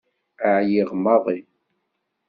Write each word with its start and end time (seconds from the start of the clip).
Ɛyiɣ 0.55 0.89
maḍi. 1.03 1.39